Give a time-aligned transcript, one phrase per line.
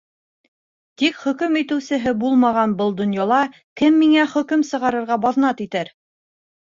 [1.01, 3.43] Тик хөкөм итеүсеһе булмаған был донъяла
[3.83, 5.93] кем миңә хөкөм сығарырға баҙнат итер?